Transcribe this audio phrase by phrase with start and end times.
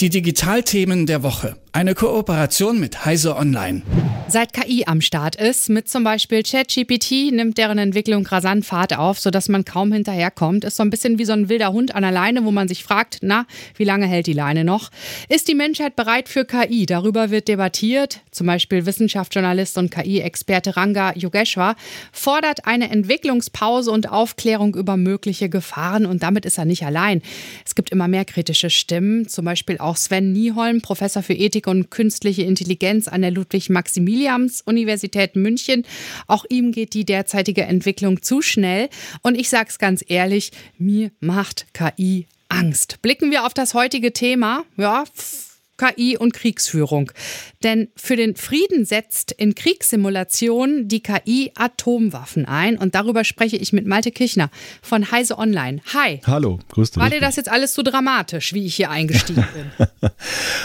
[0.00, 1.56] Die Digitalthemen der Woche.
[1.72, 3.82] Eine Kooperation mit Heise Online.
[4.30, 9.18] Seit KI am Start ist, mit zum Beispiel ChatGPT, nimmt deren Entwicklung rasant Fahrt auf,
[9.18, 10.64] sodass man kaum hinterherkommt.
[10.64, 12.84] Ist so ein bisschen wie so ein wilder Hund an der Leine, wo man sich
[12.84, 14.90] fragt, na, wie lange hält die Leine noch?
[15.30, 16.84] Ist die Menschheit bereit für KI?
[16.84, 18.20] Darüber wird debattiert.
[18.30, 21.74] Zum Beispiel Wissenschaftsjournalist und KI-Experte Ranga Yogeshwar
[22.12, 26.04] fordert eine Entwicklungspause und Aufklärung über mögliche Gefahren.
[26.04, 27.22] Und damit ist er nicht allein.
[27.64, 31.90] Es gibt immer mehr kritische Stimmen, zum Beispiel auch Sven Nieholm, Professor für Ethik und
[31.90, 35.84] künstliche Intelligenz an der Ludwig-Maximilians-Universität München.
[36.26, 38.88] Auch ihm geht die derzeitige Entwicklung zu schnell.
[39.22, 43.00] Und ich sage es ganz ehrlich, mir macht KI Angst.
[43.02, 44.64] Blicken wir auf das heutige Thema.
[44.76, 45.04] Ja,
[45.78, 47.12] KI und Kriegsführung.
[47.62, 52.76] Denn für den Frieden setzt in Kriegssimulationen die KI Atomwaffen ein.
[52.76, 54.50] Und darüber spreche ich mit Malte Kirchner
[54.82, 55.80] von Heise Online.
[55.94, 56.20] Hi.
[56.26, 57.02] Hallo, grüß dich.
[57.02, 59.46] War dir das jetzt alles so dramatisch, wie ich hier eingestiegen
[59.78, 59.88] bin?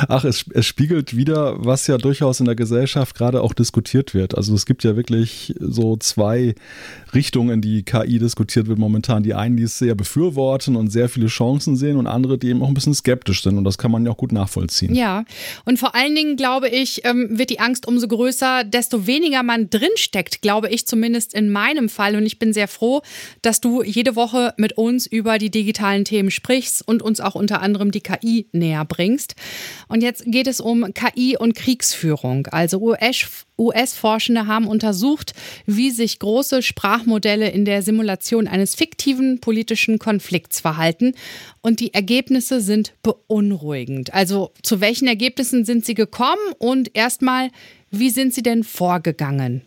[0.07, 4.35] Ach, es, es spiegelt wieder, was ja durchaus in der Gesellschaft gerade auch diskutiert wird.
[4.35, 6.55] Also es gibt ja wirklich so zwei
[7.13, 9.21] Richtungen, in die KI diskutiert wird momentan.
[9.21, 12.63] Die einen, die es sehr befürworten und sehr viele Chancen sehen und andere, die eben
[12.63, 13.57] auch ein bisschen skeptisch sind.
[13.57, 14.95] Und das kann man ja auch gut nachvollziehen.
[14.95, 15.02] Ja.
[15.03, 15.25] Ja,
[15.65, 19.69] und vor allen Dingen, glaube ich, ähm, wird die Angst umso größer, desto weniger man
[19.69, 22.15] drinsteckt, glaube ich zumindest in meinem Fall.
[22.15, 23.01] Und ich bin sehr froh,
[23.41, 27.61] dass du jede Woche mit uns über die digitalen Themen sprichst und uns auch unter
[27.61, 29.35] anderem die KI näher bringst.
[29.89, 32.47] Und jetzt geht es um KI und Kriegsführung.
[32.47, 35.33] Also US US-Forschende haben untersucht,
[35.65, 41.13] wie sich große Sprachmodelle in der Simulation eines fiktiven politischen Konflikts verhalten.
[41.61, 44.13] Und die Ergebnisse sind beunruhigend.
[44.13, 47.49] Also zu welchen Ergebnissen sind sie gekommen und erstmal,
[47.91, 49.61] wie sind sie denn vorgegangen?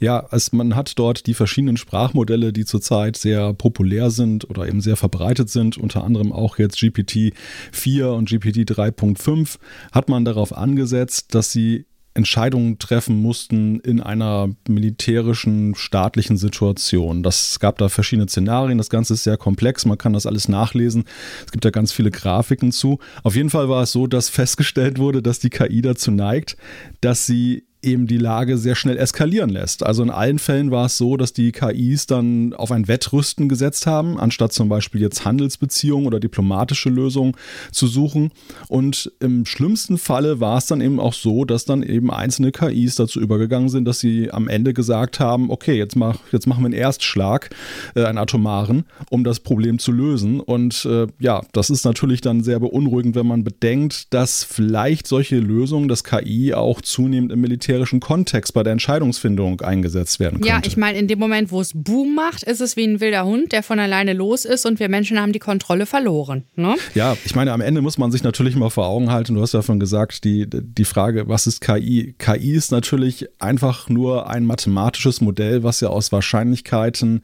[0.00, 4.80] Ja, es, man hat dort die verschiedenen Sprachmodelle, die zurzeit sehr populär sind oder eben
[4.80, 9.58] sehr verbreitet sind, unter anderem auch jetzt GPT-4 und GPT 3.5,
[9.92, 17.22] hat man darauf angesetzt, dass sie Entscheidungen treffen mussten in einer militärischen, staatlichen Situation.
[17.22, 18.78] Das gab da verschiedene Szenarien.
[18.78, 19.86] Das Ganze ist sehr komplex.
[19.86, 21.04] Man kann das alles nachlesen.
[21.44, 22.98] Es gibt da ganz viele Grafiken zu.
[23.22, 26.56] Auf jeden Fall war es so, dass festgestellt wurde, dass die KI dazu neigt,
[27.00, 29.84] dass sie eben die Lage sehr schnell eskalieren lässt.
[29.84, 33.86] Also in allen Fällen war es so, dass die KIs dann auf ein Wettrüsten gesetzt
[33.86, 37.34] haben, anstatt zum Beispiel jetzt Handelsbeziehungen oder diplomatische Lösungen
[37.72, 38.30] zu suchen.
[38.68, 42.94] Und im schlimmsten Falle war es dann eben auch so, dass dann eben einzelne KIs
[42.94, 46.66] dazu übergegangen sind, dass sie am Ende gesagt haben, okay, jetzt, mach, jetzt machen wir
[46.66, 47.50] einen Erstschlag,
[47.96, 50.38] äh, einen atomaren, um das Problem zu lösen.
[50.38, 55.38] Und äh, ja, das ist natürlich dann sehr beunruhigend, wenn man bedenkt, dass vielleicht solche
[55.38, 60.48] Lösungen, das KI auch zunehmend im Militär militärischen Kontext bei der Entscheidungsfindung eingesetzt werden könnte.
[60.48, 63.24] Ja, ich meine, in dem Moment, wo es Boom macht, ist es wie ein wilder
[63.24, 66.44] Hund, der von alleine los ist und wir Menschen haben die Kontrolle verloren.
[66.54, 66.76] Ne?
[66.94, 69.54] Ja, ich meine, am Ende muss man sich natürlich mal vor Augen halten, du hast
[69.54, 72.14] ja schon gesagt, die, die Frage, was ist KI?
[72.18, 77.22] KI ist natürlich einfach nur ein mathematisches Modell, was ja aus Wahrscheinlichkeiten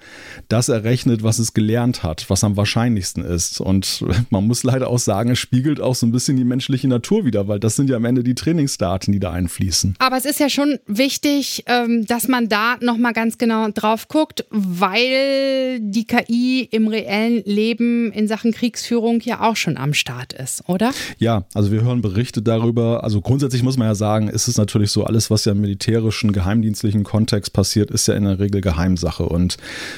[0.49, 3.61] das errechnet, was es gelernt hat, was am wahrscheinlichsten ist.
[3.61, 7.27] Und man muss leider auch sagen, es spiegelt auch so ein bisschen die menschliche Natur
[7.27, 9.97] wieder, weil das sind ja am Ende die Trainingsdaten, die da einfließen.
[9.99, 14.07] Aber es ist ist ja schon wichtig, ähm, dass man da nochmal ganz genau drauf
[14.07, 20.33] guckt, weil die KI im reellen Leben in Sachen Kriegsführung ja auch schon am Start
[20.33, 20.93] ist, oder?
[21.19, 23.03] Ja, also wir hören Berichte darüber.
[23.03, 26.31] Also grundsätzlich muss man ja sagen, ist es natürlich so, alles, was ja im militärischen,
[26.31, 29.57] geheimdienstlichen Kontext passiert, ist ja in der Regel Geheimsache und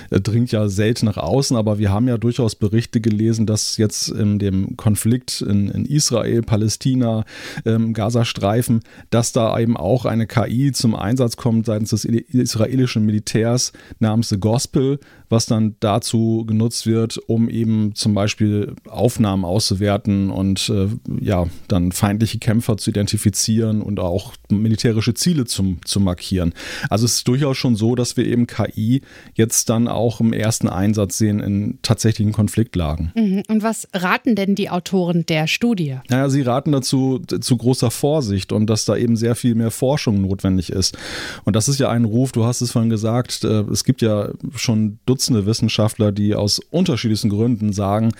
[0.08, 1.54] äh, dringt ja selten nach außen.
[1.54, 6.40] Aber wir haben ja durchaus Berichte gelesen, dass jetzt in dem Konflikt in, in Israel,
[6.40, 7.26] Palästina,
[7.66, 8.80] ähm, Gazastreifen,
[9.10, 14.38] dass da eben auch eine KI zum Einsatz kommt seitens des israelischen Militärs namens The
[14.38, 20.88] Gospel, was dann dazu genutzt wird, um eben zum Beispiel Aufnahmen auszuwerten und äh,
[21.20, 26.52] ja, dann feindliche Kämpfer zu identifizieren und auch militärische Ziele zum, zu markieren.
[26.90, 29.02] Also es ist durchaus schon so, dass wir eben KI
[29.34, 33.12] jetzt dann auch im ersten Einsatz sehen in tatsächlichen Konfliktlagen.
[33.16, 33.42] Mhm.
[33.48, 35.98] Und was raten denn die Autoren der Studie?
[36.08, 40.19] Naja, sie raten dazu zu großer Vorsicht und dass da eben sehr viel mehr Forschung
[40.20, 40.96] notwendig ist.
[41.44, 44.30] Und das ist ja ein Ruf, du hast es vorhin gesagt, äh, es gibt ja
[44.54, 48.12] schon Dutzende Wissenschaftler, die aus unterschiedlichsten Gründen sagen,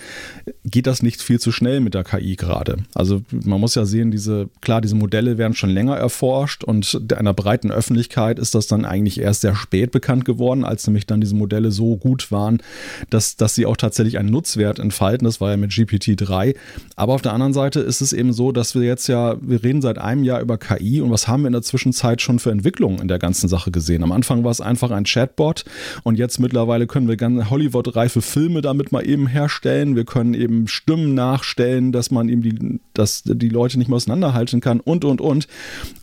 [0.65, 2.77] geht das nicht viel zu schnell mit der KI gerade?
[2.93, 7.33] Also man muss ja sehen, diese, klar, diese Modelle werden schon länger erforscht und einer
[7.33, 11.35] breiten Öffentlichkeit ist das dann eigentlich erst sehr spät bekannt geworden, als nämlich dann diese
[11.35, 12.61] Modelle so gut waren,
[13.09, 15.25] dass, dass sie auch tatsächlich einen Nutzwert entfalten.
[15.25, 16.55] Das war ja mit GPT-3.
[16.95, 19.81] Aber auf der anderen Seite ist es eben so, dass wir jetzt ja, wir reden
[19.81, 22.51] seit einem Jahr über KI und was haben wir in der Zwischenzeit Zwischenzeit schon für
[22.51, 24.03] Entwicklungen in der ganzen Sache gesehen?
[24.03, 25.65] Am Anfang war es einfach ein Chatbot
[26.03, 29.95] und jetzt mittlerweile können wir ganz Hollywood-reife Filme damit mal eben herstellen.
[29.95, 34.61] Wir können eben Stimmen nachstellen, dass man eben die, dass die Leute nicht mehr auseinanderhalten
[34.61, 35.47] kann und, und, und.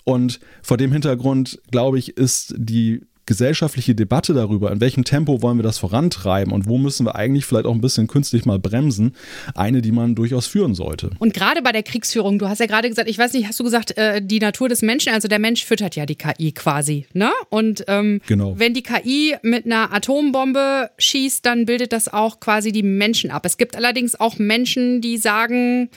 [0.02, 5.58] Und vor dem Hintergrund, glaube ich, ist die gesellschaftliche Debatte darüber, in welchem Tempo wollen
[5.58, 9.14] wir das vorantreiben und wo müssen wir eigentlich vielleicht auch ein bisschen künstlich mal bremsen,
[9.54, 11.10] eine, die man durchaus führen sollte.
[11.18, 13.64] Und gerade bei der Kriegsführung, du hast ja gerade gesagt, ich weiß nicht, hast du
[13.64, 17.30] gesagt, äh, die Natur des Menschen, also der Mensch füttert ja die KI quasi, ne?
[17.50, 18.58] Und ähm, genau.
[18.58, 23.44] wenn die KI mit einer Atombombe schießt, dann bildet das auch quasi die Menschen ab.
[23.44, 25.90] Es gibt allerdings auch Menschen, die sagen,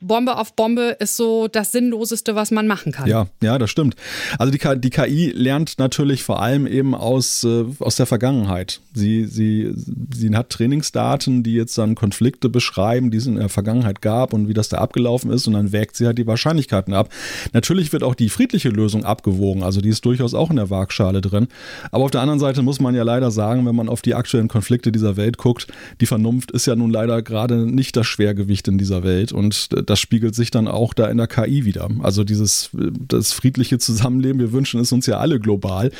[0.00, 3.08] Bombe auf Bombe ist so das Sinnloseste, was man machen kann.
[3.08, 3.96] Ja, ja, das stimmt.
[4.38, 8.80] Also die, die KI lernt natürlich vor allem eben aus, äh, aus der Vergangenheit.
[8.94, 9.72] Sie, sie,
[10.14, 14.48] sie hat Trainingsdaten, die jetzt dann Konflikte beschreiben, die es in der Vergangenheit gab und
[14.48, 17.08] wie das da abgelaufen ist und dann wägt sie halt die Wahrscheinlichkeiten ab.
[17.52, 21.20] Natürlich wird auch die friedliche Lösung abgewogen, also die ist durchaus auch in der Waagschale
[21.20, 21.48] drin.
[21.90, 24.48] Aber auf der anderen Seite muss man ja leider sagen, wenn man auf die aktuellen
[24.48, 25.66] Konflikte dieser Welt guckt,
[26.00, 30.00] die Vernunft ist ja nun leider gerade nicht das Schwergewicht in dieser Welt und das
[30.00, 31.88] spiegelt sich dann auch da in der KI wieder.
[32.02, 35.90] Also dieses das friedliche Zusammenleben, wir wünschen es uns ja alle global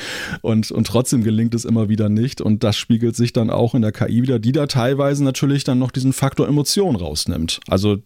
[0.42, 3.82] und, und trotzdem gelingt es immer wieder nicht und das spiegelt sich dann auch in
[3.82, 7.60] der KI wieder, die da teilweise natürlich dann noch diesen Faktor Emotion rausnimmt.
[7.68, 7.96] Also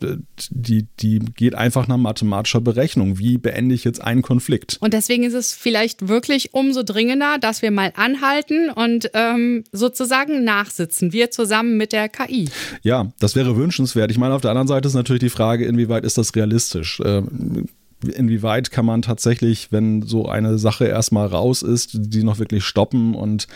[0.51, 3.19] die, die geht einfach nach mathematischer Berechnung.
[3.19, 4.79] Wie beende ich jetzt einen Konflikt?
[4.81, 10.45] Und deswegen ist es vielleicht wirklich umso dringender, dass wir mal anhalten und ähm, sozusagen
[10.45, 12.49] nachsitzen, wir zusammen mit der KI.
[12.83, 14.11] Ja, das wäre wünschenswert.
[14.11, 17.01] Ich meine, auf der anderen Seite ist natürlich die Frage, inwieweit ist das realistisch?
[17.05, 17.69] Ähm,
[18.05, 23.15] inwieweit kann man tatsächlich, wenn so eine Sache erstmal raus ist, die noch wirklich stoppen
[23.15, 23.47] und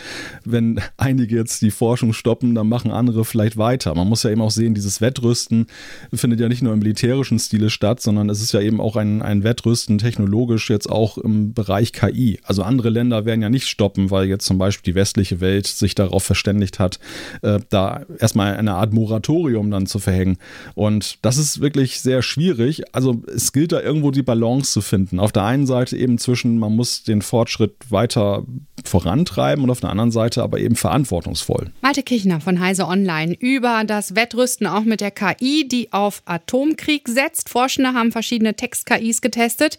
[0.45, 3.95] wenn einige jetzt die Forschung stoppen, dann machen andere vielleicht weiter.
[3.95, 5.67] Man muss ja eben auch sehen, dieses Wettrüsten
[6.13, 9.23] findet ja nicht nur im militärischen Stile statt, sondern es ist ja eben auch ein,
[9.23, 12.41] ein Wettrüsten technologisch jetzt auch im Bereich KI.
[12.45, 15.95] Also andere Länder werden ja nicht stoppen, weil jetzt zum Beispiel die westliche Welt sich
[15.95, 16.99] darauf verständigt hat,
[17.43, 20.39] äh, da erstmal eine Art Moratorium dann zu verhängen.
[20.75, 22.95] Und das ist wirklich sehr schwierig.
[22.95, 25.19] Also es gilt da irgendwo die Balance Balance zu finden.
[25.19, 28.45] Auf der einen Seite eben zwischen, man muss den Fortschritt weiter
[28.85, 31.71] vorantreiben und auf der anderen Seite aber eben verantwortungsvoll.
[31.81, 37.09] Malte Kichner von Heise Online über das Wettrüsten auch mit der KI, die auf Atomkrieg
[37.09, 37.49] setzt.
[37.49, 39.79] Forschende haben verschiedene Text-KIs getestet,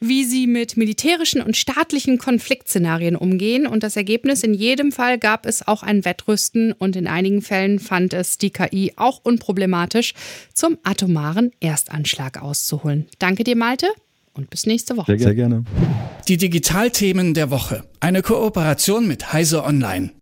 [0.00, 3.66] wie sie mit militärischen und staatlichen Konfliktszenarien umgehen.
[3.66, 7.78] Und das Ergebnis, in jedem Fall gab es auch ein Wettrüsten und in einigen Fällen
[7.78, 10.14] fand es die KI auch unproblematisch,
[10.52, 13.06] zum atomaren Erstanschlag auszuholen.
[13.18, 13.86] Danke dir, Malte
[14.34, 15.18] und bis nächste Woche.
[15.18, 15.64] Sehr, gerne.
[16.28, 17.84] Die Digitalthemen der Woche.
[18.00, 20.12] Eine Kooperation mit Heise Online.